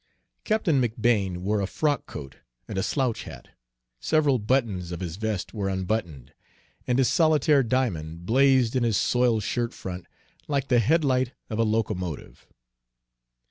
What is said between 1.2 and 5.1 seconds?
wore a frock coat and a slouch hat; several buttons of